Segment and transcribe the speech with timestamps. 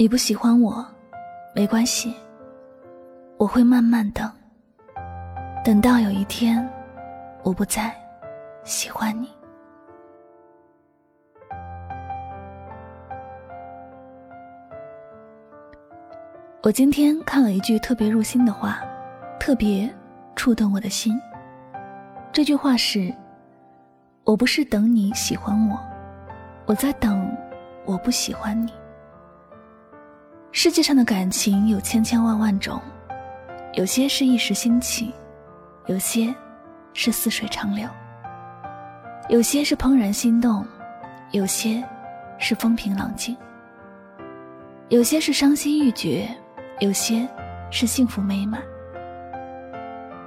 [0.00, 0.86] 你不喜欢我，
[1.52, 2.14] 没关系，
[3.36, 4.30] 我会慢慢等，
[5.64, 6.64] 等到有一天，
[7.42, 7.92] 我不再
[8.62, 9.28] 喜欢你。
[16.62, 18.78] 我今天看了一句特别入心的话，
[19.40, 19.92] 特别
[20.36, 21.20] 触动我的心。
[22.30, 23.12] 这句话是
[24.22, 25.76] ：“我不是等你喜欢我，
[26.66, 27.36] 我在等
[27.84, 28.72] 我不喜欢你。”
[30.60, 32.82] 世界上的感情有千千万万种，
[33.74, 35.14] 有些是一时兴起，
[35.86, 36.34] 有些
[36.94, 37.88] 是似水长流，
[39.28, 40.66] 有些是怦然心动，
[41.30, 41.80] 有些
[42.38, 43.36] 是风平浪静，
[44.88, 46.28] 有些是伤心欲绝。
[46.80, 47.24] 有些
[47.70, 48.60] 是幸福美满，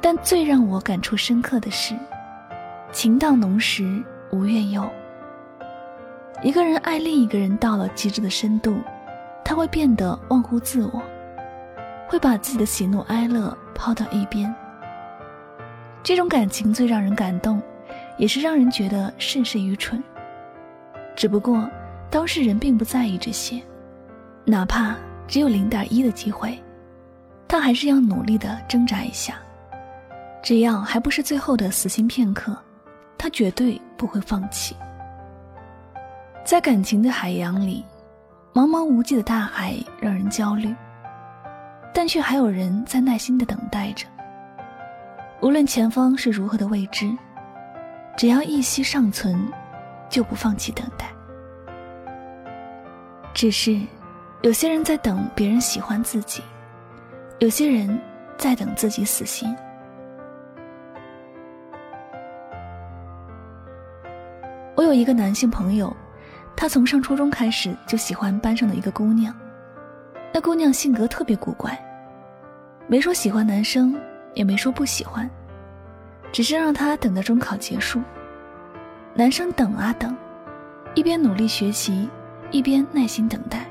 [0.00, 1.94] 但最让我感触深刻的是，
[2.92, 4.02] 情到浓时
[4.32, 4.90] 无怨尤。
[6.42, 8.74] 一个人爱另一个人到了极致的深度，
[9.44, 11.02] 他会变得忘乎自我，
[12.08, 14.52] 会把自己的喜怒哀乐抛到一边。
[16.02, 17.62] 这种感情最让人感动，
[18.16, 20.02] 也是让人觉得甚是愚蠢。
[21.14, 21.68] 只不过
[22.10, 23.62] 当事人并不在意这些，
[24.44, 24.96] 哪怕。
[25.26, 26.62] 只有零点一的机会，
[27.48, 29.36] 他还是要努力的挣扎一下。
[30.42, 32.54] 只要还不是最后的死心片刻，
[33.16, 34.76] 他绝对不会放弃。
[36.44, 37.82] 在感情的海洋里，
[38.54, 40.72] 茫茫无际的大海让人焦虑，
[41.92, 44.06] 但却还有人在耐心的等待着。
[45.42, 47.12] 无论前方是如何的未知，
[48.16, 49.36] 只要一息尚存，
[50.08, 51.06] 就不放弃等待。
[53.34, 53.78] 只是。
[54.42, 56.42] 有些人在等别人喜欢自己，
[57.38, 57.98] 有些人
[58.36, 59.56] 在等自己死心。
[64.76, 65.96] 我有一个男性朋友，
[66.56, 69.34] 他从上初中开始就喜欢班上的一个姑娘，
[70.32, 71.78] 那姑娘性格特别古怪，
[72.86, 73.94] 没说喜欢男生，
[74.34, 75.28] 也没说不喜欢，
[76.32, 78.00] 只是让他等到中考结束。
[79.14, 80.16] 男生等啊等，
[80.94, 82.08] 一边努力学习，
[82.50, 83.66] 一边耐心等待。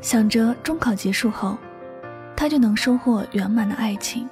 [0.00, 1.56] 想着中考结束后，
[2.36, 4.28] 他就能收获圆满的爱情。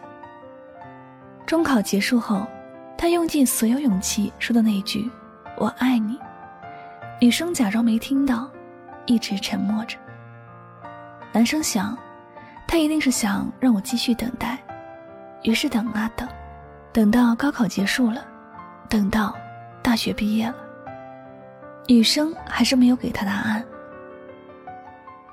[1.46, 2.46] 中考结束后，
[2.96, 5.10] 他用尽所有勇气说的那一句
[5.58, 6.18] “我爱你”，
[7.20, 8.50] 女生假装没听到，
[9.06, 9.96] 一直沉默着。
[11.32, 11.96] 男生想，
[12.66, 14.58] 他一定是想让我继续等待，
[15.42, 16.28] 于是等啊等，
[16.92, 18.26] 等到高考结束了，
[18.88, 19.34] 等到
[19.82, 20.56] 大学毕业了，
[21.86, 23.64] 女生还是没有给他答案。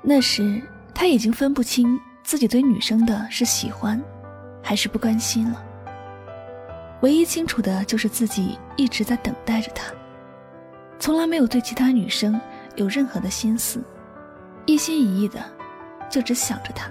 [0.00, 0.62] 那时
[0.94, 4.00] 他已经分不清自己对女生的是喜欢，
[4.62, 5.62] 还是不关心了。
[7.02, 9.92] 唯一清楚的就是自己一直在等待着他，
[11.02, 12.40] 从来没有对其他女生
[12.76, 13.82] 有任何的心思，
[14.66, 15.40] 一心一意的
[16.08, 16.88] 就只想着他。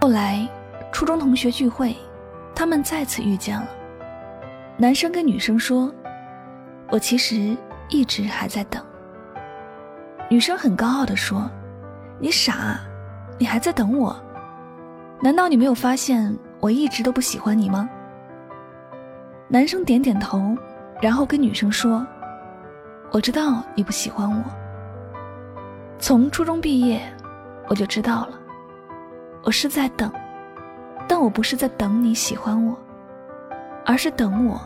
[0.00, 0.48] 后来
[0.92, 1.96] 初中同学聚会，
[2.54, 3.66] 他们再次遇见了。
[4.76, 5.92] 男生跟女生说
[6.88, 7.56] ：“我其实
[7.88, 8.80] 一直还在等。”
[10.30, 11.50] 女生很高傲地说
[12.20, 12.78] ：“你傻，
[13.40, 14.16] 你还在等我？
[15.20, 17.90] 难道你没有发现我一直都不喜欢你吗？”
[19.50, 20.56] 男生点点头，
[21.02, 22.06] 然后跟女生说
[23.16, 24.44] ：“我知道你不喜欢我。
[25.98, 27.00] 从初中毕业，
[27.66, 28.38] 我就知道了。
[29.42, 30.12] 我是在等，
[31.08, 32.78] 但我不是在等你喜欢我，
[33.86, 34.60] 而是等我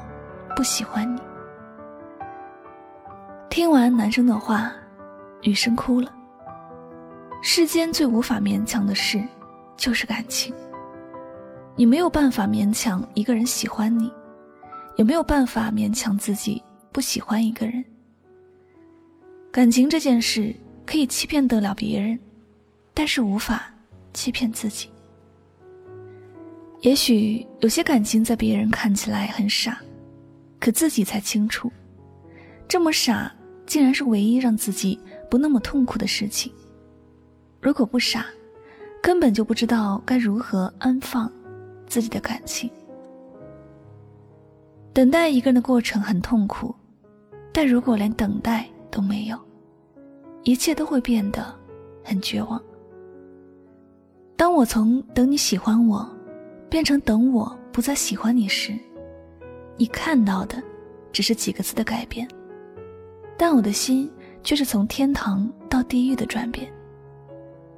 [0.57, 1.21] 不喜欢你。”
[3.49, 4.73] 听完男生的话。
[5.43, 6.13] 女生哭了。
[7.43, 9.23] 世间最无法勉强的事，
[9.77, 10.53] 就是感情。
[11.77, 14.13] 你没有办法勉强一个人喜欢你，
[14.97, 17.83] 也没有办法勉强自己不喜欢一个人。
[19.53, 20.55] 感情这件事
[20.87, 22.19] 可以欺骗得了别人，
[22.95, 23.73] 但是无法
[24.13, 24.89] 欺骗自己。
[26.81, 29.79] 也许有些感情在别人看起来很傻，
[30.59, 31.71] 可自己才清楚，
[32.69, 33.33] 这么傻
[33.67, 34.99] 竟然是唯一让自己。
[35.31, 36.53] 不那么痛苦的事情。
[37.61, 38.27] 如果不傻，
[39.01, 41.31] 根本就不知道该如何安放
[41.87, 42.69] 自己的感情。
[44.93, 46.75] 等待一个人的过程很痛苦，
[47.53, 49.39] 但如果连等待都没有，
[50.43, 51.55] 一切都会变得
[52.05, 52.61] 很绝望。
[54.37, 56.09] 当我从等你喜欢我，
[56.69, 58.73] 变成等我不再喜欢你时，
[59.77, 60.63] 你看到的
[61.13, 62.29] 只是几个字的改变，
[63.37, 64.11] 但我的心。
[64.43, 66.73] 却是从天堂到地狱的转变，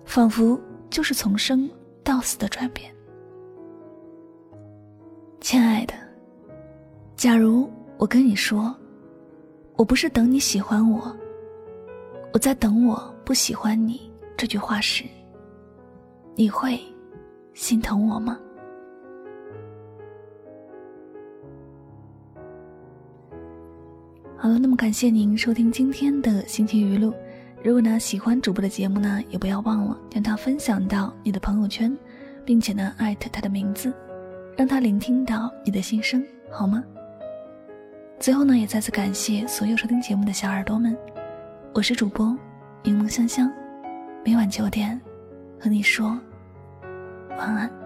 [0.04, 0.56] 仿佛
[0.88, 1.68] 就是从生
[2.04, 2.88] 到死的转变。
[5.40, 5.94] 亲爱的，
[7.16, 8.72] 假如我跟你说，
[9.82, 11.12] 我不是等你喜欢我，
[12.32, 15.02] 我在等我不喜欢你这句话时，
[16.37, 16.79] 你会
[17.52, 18.38] 心疼我吗？
[24.37, 27.12] 好了，那么感谢您收听今天的心情语录。
[27.61, 31.93] 如果呢喜欢主播的节目呢，也不要忘了将它分享到你的朋友圈，
[32.44, 33.93] 并且呢艾特他的名字，
[34.56, 36.84] 让他聆听到你的心声，好吗？
[38.22, 40.96] 最后呢，也再次感谢所有收听节目的小耳朵们，
[41.74, 42.32] 我是主播
[42.84, 43.50] 柠檬香香，
[44.24, 45.00] 每晚九点
[45.58, 46.16] 和你说
[47.30, 47.81] 晚安。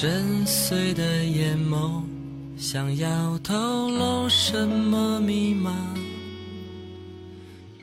[0.00, 2.04] 深邃的眼眸，
[2.56, 5.74] 想要透露什么密码？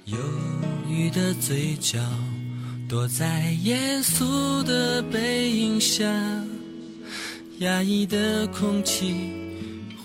[0.05, 0.17] 忧
[0.89, 1.99] 郁的嘴角，
[2.87, 6.05] 躲在严肃的背影下。
[7.57, 9.13] 压抑的空气，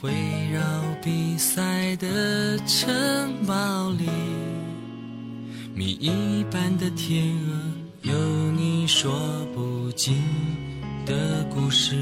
[0.02, 0.10] 围
[0.52, 0.60] 绕
[1.04, 4.08] 比赛的城堡里，
[5.76, 7.38] 谜一般的天
[8.02, 9.12] 鹅，有你说
[9.54, 10.20] 不尽。
[11.10, 11.96] 的故事，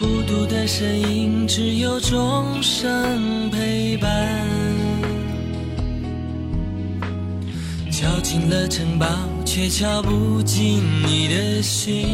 [0.00, 4.10] 孤独的身影，只有钟声陪伴。
[7.92, 9.06] 敲进了城堡，
[9.44, 12.08] 却敲不进你的心。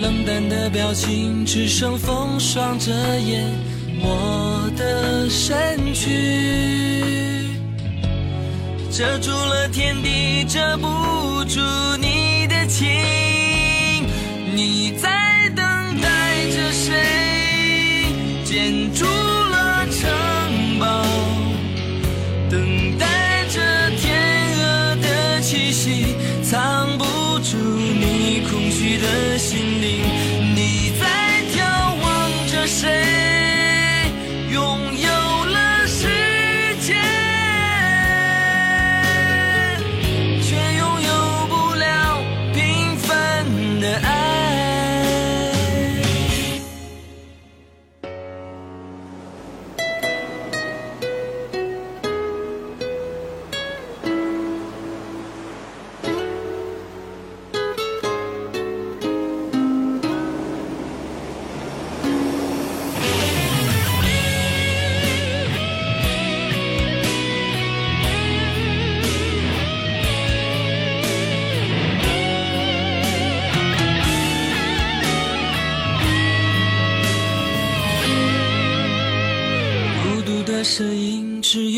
[0.00, 3.48] 冷淡的表情，只剩风霜遮掩
[4.00, 6.75] 我的身躯。
[8.96, 11.60] 遮住了天地，遮不住
[12.00, 12.88] 你的情。
[14.54, 15.10] 你在
[15.54, 18.06] 等待着谁？
[18.42, 21.04] 建筑了城堡，
[22.48, 23.60] 等待着
[24.00, 27.04] 天鹅的气息，藏不
[27.40, 29.75] 住你空虚的心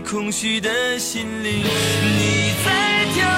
[0.00, 1.62] 空虚的心灵。
[1.62, 3.37] 你在眺